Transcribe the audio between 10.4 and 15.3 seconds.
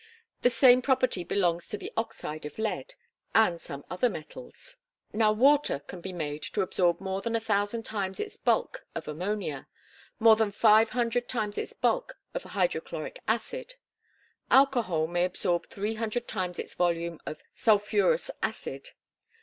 five hundred times its bulk of hydrochloric acid. Alcohol may